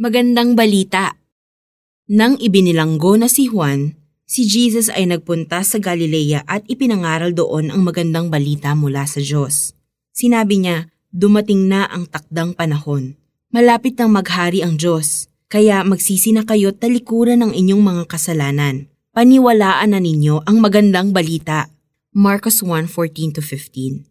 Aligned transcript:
Magandang 0.00 0.56
balita! 0.56 1.12
Nang 2.08 2.40
ibinilanggo 2.40 3.20
na 3.20 3.28
si 3.28 3.52
Juan, 3.52 4.00
si 4.24 4.48
Jesus 4.48 4.88
ay 4.88 5.04
nagpunta 5.04 5.60
sa 5.60 5.76
Galilea 5.76 6.48
at 6.48 6.64
ipinangaral 6.72 7.36
doon 7.36 7.68
ang 7.68 7.84
magandang 7.84 8.32
balita 8.32 8.72
mula 8.72 9.04
sa 9.04 9.20
Diyos. 9.20 9.76
Sinabi 10.16 10.56
niya, 10.56 10.88
dumating 11.12 11.68
na 11.68 11.84
ang 11.84 12.08
takdang 12.08 12.56
panahon. 12.56 13.20
Malapit 13.52 14.00
nang 14.00 14.16
maghari 14.16 14.64
ang 14.64 14.80
Diyos, 14.80 15.28
kaya 15.52 15.84
magsisi 15.84 16.32
na 16.32 16.48
kayo 16.48 16.72
talikuran 16.72 17.44
ng 17.44 17.52
inyong 17.52 17.84
mga 17.84 18.04
kasalanan. 18.08 18.88
Paniwalaan 19.12 19.92
na 19.92 20.00
ninyo 20.00 20.48
ang 20.48 20.64
magandang 20.64 21.12
balita. 21.12 21.68
Marcos 22.16 22.64
1:14-15 22.64 24.08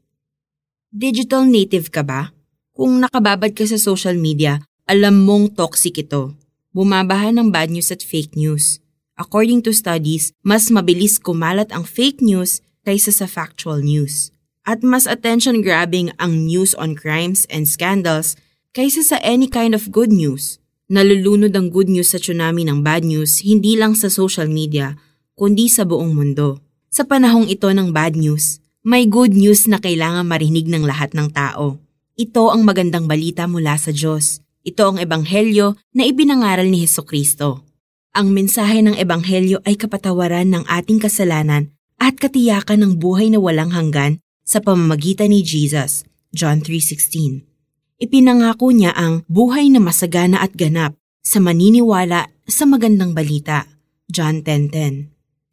Digital 0.94 1.50
native 1.50 1.90
ka 1.90 2.06
ba? 2.06 2.30
Kung 2.78 3.02
nakababad 3.02 3.58
ka 3.58 3.66
sa 3.66 3.82
social 3.82 4.22
media, 4.22 4.69
alam 4.90 5.22
mong 5.22 5.54
toxic 5.54 6.02
ito. 6.02 6.34
Bumabahan 6.74 7.38
ng 7.38 7.54
bad 7.54 7.70
news 7.70 7.94
at 7.94 8.02
fake 8.02 8.34
news. 8.34 8.82
According 9.22 9.62
to 9.70 9.70
studies, 9.70 10.34
mas 10.42 10.74
mabilis 10.74 11.22
kumalat 11.22 11.70
ang 11.70 11.86
fake 11.86 12.26
news 12.26 12.66
kaysa 12.82 13.14
sa 13.14 13.30
factual 13.30 13.86
news. 13.86 14.34
At 14.66 14.82
mas 14.82 15.06
attention-grabbing 15.06 16.18
ang 16.18 16.50
news 16.50 16.74
on 16.74 16.98
crimes 16.98 17.46
and 17.54 17.70
scandals 17.70 18.34
kaysa 18.74 19.06
sa 19.06 19.18
any 19.22 19.46
kind 19.46 19.78
of 19.78 19.94
good 19.94 20.10
news. 20.10 20.58
Nalulunod 20.90 21.54
ang 21.54 21.70
good 21.70 21.86
news 21.86 22.10
sa 22.10 22.18
tsunami 22.18 22.66
ng 22.66 22.82
bad 22.82 23.06
news 23.06 23.46
hindi 23.46 23.78
lang 23.78 23.94
sa 23.94 24.10
social 24.10 24.50
media, 24.50 24.98
kundi 25.38 25.70
sa 25.70 25.86
buong 25.86 26.18
mundo. 26.18 26.66
Sa 26.90 27.06
panahong 27.06 27.46
ito 27.46 27.70
ng 27.70 27.94
bad 27.94 28.18
news, 28.18 28.58
may 28.82 29.06
good 29.06 29.38
news 29.38 29.70
na 29.70 29.78
kailangan 29.78 30.26
marinig 30.26 30.66
ng 30.66 30.82
lahat 30.82 31.14
ng 31.14 31.30
tao. 31.30 31.78
Ito 32.18 32.50
ang 32.50 32.66
magandang 32.66 33.06
balita 33.06 33.46
mula 33.46 33.78
sa 33.78 33.94
Diyos. 33.94 34.42
Ito 34.70 34.94
ang 34.94 34.98
ebanghelyo 35.02 35.82
na 35.98 36.06
ibinangaral 36.06 36.70
ni 36.70 36.86
Heso 36.86 37.02
Kristo. 37.02 37.66
Ang 38.14 38.38
mensahe 38.38 38.86
ng 38.86 38.94
ebanghelyo 39.02 39.66
ay 39.66 39.74
kapatawaran 39.74 40.54
ng 40.54 40.64
ating 40.70 41.02
kasalanan 41.02 41.74
at 41.98 42.22
katiyakan 42.22 42.86
ng 42.86 42.94
buhay 43.02 43.34
na 43.34 43.42
walang 43.42 43.74
hanggan 43.74 44.22
sa 44.46 44.62
pamamagitan 44.62 45.34
ni 45.34 45.42
Jesus. 45.42 46.06
John 46.30 46.62
3.16 46.62 47.50
Ipinangako 47.98 48.70
niya 48.70 48.94
ang 48.94 49.26
buhay 49.26 49.74
na 49.74 49.82
masagana 49.82 50.46
at 50.46 50.54
ganap 50.54 50.94
sa 51.26 51.42
maniniwala 51.42 52.30
sa 52.46 52.70
magandang 52.70 53.18
balita. 53.18 53.66
John 54.06 54.46
10.10 54.46 55.10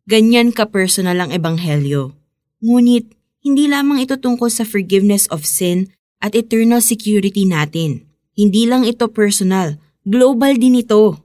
Ganyan 0.06 0.52
ka-personal 0.52 1.19
ang 1.19 1.32
ebanghelyo. 1.32 2.14
Ngunit 2.62 3.16
hindi 3.42 3.64
lamang 3.66 4.04
ito 4.04 4.20
tungkol 4.20 4.52
sa 4.52 4.62
forgiveness 4.62 5.26
of 5.32 5.42
sin 5.48 5.91
at 6.22 6.38
eternal 6.38 6.78
security 6.78 7.42
natin. 7.48 8.05
Hindi 8.36 8.68
lang 8.68 8.84
ito 8.84 9.08
personal, 9.08 9.80
global 10.04 10.60
din 10.60 10.84
ito. 10.84 11.16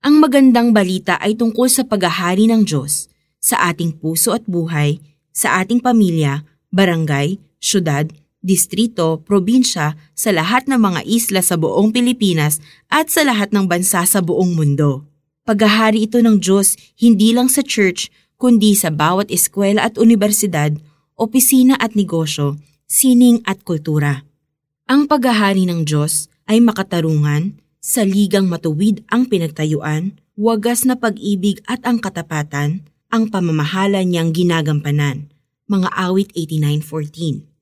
Ang 0.00 0.24
magandang 0.24 0.72
balita 0.72 1.20
ay 1.20 1.36
tungkol 1.36 1.68
sa 1.68 1.84
paghahari 1.84 2.48
ng 2.48 2.64
Diyos 2.64 3.12
sa 3.36 3.68
ating 3.68 4.00
puso 4.00 4.32
at 4.32 4.48
buhay, 4.48 4.96
sa 5.28 5.60
ating 5.60 5.84
pamilya, 5.84 6.40
barangay, 6.72 7.36
syudad, 7.60 8.08
distrito, 8.40 9.20
probinsya, 9.20 9.92
sa 10.16 10.30
lahat 10.32 10.64
ng 10.64 10.80
mga 10.80 11.00
isla 11.04 11.44
sa 11.44 11.60
buong 11.60 11.92
Pilipinas 11.92 12.64
at 12.88 13.12
sa 13.12 13.28
lahat 13.28 13.52
ng 13.52 13.68
bansa 13.68 14.00
sa 14.08 14.24
buong 14.24 14.56
mundo. 14.56 15.04
Paghahari 15.44 16.08
ito 16.08 16.24
ng 16.24 16.40
Diyos 16.40 16.80
hindi 16.96 17.36
lang 17.36 17.52
sa 17.52 17.60
church 17.60 18.08
kundi 18.40 18.72
sa 18.72 18.88
bawat 18.88 19.28
eskwela 19.28 19.84
at 19.84 20.00
universidad 20.00 20.80
opisina 21.14 21.78
at 21.78 21.94
negosyo, 21.94 22.58
sining 22.88 23.38
at 23.46 23.62
kultura. 23.62 24.26
Ang 24.90 25.06
paghahari 25.06 25.68
ng 25.68 25.86
Diyos 25.86 26.26
ay 26.48 26.60
makatarungan, 26.60 27.60
saligang 27.80 28.48
matuwid 28.48 29.04
ang 29.12 29.28
pinagtayuan, 29.28 30.16
wagas 30.36 30.84
na 30.88 30.96
pag-ibig 30.96 31.60
at 31.68 31.84
ang 31.84 32.00
katapatan, 32.00 32.84
ang 33.08 33.30
pamamahala 33.30 34.02
niyang 34.02 34.34
ginagampanan. 34.34 35.30
Mga 35.64 35.88
awit 35.96 36.28
89.14 36.36 37.54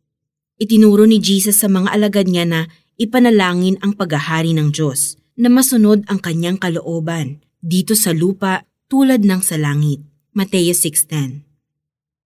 Itinuro 0.63 1.07
ni 1.07 1.19
Jesus 1.23 1.59
sa 1.59 1.71
mga 1.71 1.91
alagad 1.91 2.27
niya 2.27 2.47
na 2.47 2.61
ipanalangin 2.99 3.79
ang 3.83 3.99
paghahari 3.99 4.55
ng 4.55 4.71
Diyos 4.71 5.19
na 5.35 5.51
masunod 5.51 6.07
ang 6.07 6.23
kanyang 6.23 6.59
kalooban 6.59 7.43
dito 7.63 7.95
sa 7.95 8.11
lupa 8.15 8.67
tulad 8.91 9.23
ng 9.23 9.41
sa 9.43 9.59
langit. 9.59 10.03
Mateo 10.35 10.73
6.10 10.75 11.45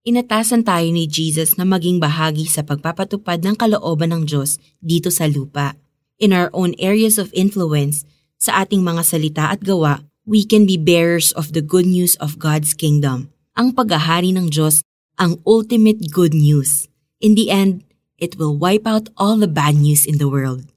Inatasan 0.06 0.62
tayo 0.62 0.86
ni 0.94 1.10
Jesus 1.10 1.58
na 1.58 1.66
maging 1.66 1.98
bahagi 1.98 2.46
sa 2.46 2.62
pagpapatupad 2.62 3.42
ng 3.42 3.58
kalooban 3.58 4.14
ng 4.14 4.22
Diyos 4.22 4.62
dito 4.78 5.10
sa 5.10 5.26
lupa. 5.26 5.74
In 6.16 6.32
our 6.32 6.48
own 6.56 6.72
areas 6.80 7.20
of 7.20 7.28
influence, 7.36 8.08
sa 8.40 8.64
ating 8.64 8.80
mga 8.80 9.02
salita 9.04 9.44
at 9.52 9.60
gawa, 9.60 10.00
we 10.24 10.48
can 10.48 10.64
be 10.64 10.80
bearers 10.80 11.32
of 11.36 11.52
the 11.52 11.60
good 11.60 11.84
news 11.84 12.16
of 12.16 12.40
God's 12.40 12.72
kingdom. 12.72 13.28
Ang 13.52 13.76
paghahari 13.76 14.32
ng 14.32 14.48
Diyos, 14.48 14.80
ang 15.20 15.40
ultimate 15.44 16.08
good 16.08 16.32
news. 16.32 16.88
In 17.20 17.36
the 17.36 17.52
end, 17.52 17.84
it 18.16 18.40
will 18.40 18.56
wipe 18.56 18.88
out 18.88 19.12
all 19.16 19.36
the 19.36 19.48
bad 19.48 19.76
news 19.76 20.08
in 20.08 20.16
the 20.16 20.28
world. 20.28 20.72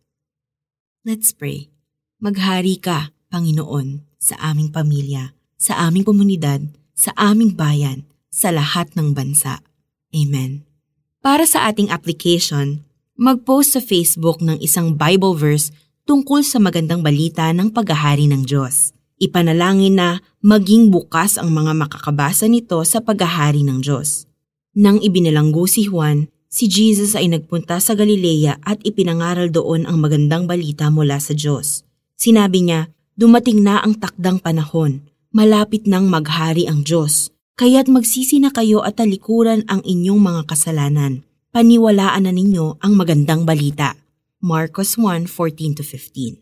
Let's 1.08 1.32
pray. 1.32 1.72
Maghari 2.20 2.76
ka, 2.76 3.16
Panginoon, 3.32 4.04
sa 4.20 4.36
aming 4.44 4.76
pamilya, 4.76 5.32
sa 5.56 5.88
aming 5.88 6.04
komunidad, 6.04 6.68
sa 6.92 7.16
aming 7.16 7.56
bayan, 7.56 8.04
sa 8.28 8.52
lahat 8.52 8.92
ng 9.00 9.16
bansa. 9.16 9.64
Amen. 10.12 10.68
Para 11.24 11.48
sa 11.48 11.72
ating 11.72 11.88
application, 11.92 12.84
mag-post 13.20 13.76
sa 13.76 13.84
Facebook 13.84 14.40
ng 14.40 14.64
isang 14.64 14.96
Bible 14.96 15.36
verse 15.36 15.76
tungkol 16.08 16.40
sa 16.40 16.56
magandang 16.56 17.04
balita 17.04 17.52
ng 17.52 17.76
paghahari 17.76 18.32
ng 18.32 18.48
Diyos. 18.48 18.96
Ipanalangin 19.20 20.00
na 20.00 20.24
maging 20.40 20.88
bukas 20.88 21.36
ang 21.36 21.52
mga 21.52 21.76
makakabasa 21.76 22.48
nito 22.48 22.80
sa 22.88 23.04
paghahari 23.04 23.68
ng 23.68 23.84
Diyos. 23.84 24.24
Nang 24.80 25.04
ibinalanggo 25.04 25.68
si 25.68 25.92
Juan, 25.92 26.32
si 26.48 26.72
Jesus 26.72 27.20
ay 27.20 27.28
nagpunta 27.28 27.84
sa 27.84 27.92
Galilea 27.92 28.64
at 28.64 28.80
ipinangaral 28.88 29.52
doon 29.52 29.84
ang 29.84 30.00
magandang 30.00 30.48
balita 30.48 30.88
mula 30.88 31.20
sa 31.20 31.36
Diyos. 31.36 31.84
Sinabi 32.16 32.64
niya, 32.64 32.88
dumating 33.20 33.60
na 33.60 33.84
ang 33.84 34.00
takdang 34.00 34.40
panahon, 34.40 35.04
malapit 35.36 35.84
nang 35.84 36.08
maghari 36.08 36.72
ang 36.72 36.88
Diyos 36.88 37.36
Kaya't 37.60 37.92
magsisi 37.92 38.40
na 38.40 38.56
kayo 38.56 38.80
at 38.88 39.04
talikuran 39.04 39.68
ang 39.68 39.84
inyong 39.84 40.24
mga 40.24 40.48
kasalanan. 40.48 41.28
Paniwalaan 41.60 42.24
na 42.24 42.32
ninyo 42.32 42.80
ang 42.80 42.96
magandang 42.96 43.44
balita. 43.44 43.92
Marcos 44.40 44.96
1:14-15 44.96 46.40